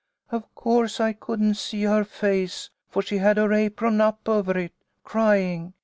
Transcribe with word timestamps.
"Of 0.31 0.55
course 0.55 0.99
I 0.99 1.13
couldn't 1.13 1.57
see 1.57 1.83
her 1.83 2.03
face, 2.03 2.71
for 2.89 3.03
she 3.03 3.19
had 3.19 3.37
her 3.37 3.53
apron 3.53 4.01
up 4.01 4.27
over 4.27 4.57
it, 4.57 4.73
crying. 5.03 5.75